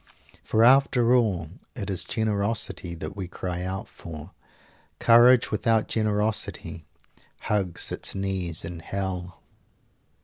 _For 0.41 0.63
after 0.63 1.13
all 1.13 1.51
it 1.75 1.87
is 1.87 2.03
generosity 2.03 2.95
that 2.95 3.15
we 3.15 3.27
cry 3.27 3.61
out 3.61 3.87
for. 3.87 4.31
Courage 4.97 5.51
without 5.51 5.87
generosity 5.87 6.87
hugs 7.41 7.91
its 7.91 8.15
knees 8.15 8.65
in 8.65 8.79
Hell. 8.79 9.43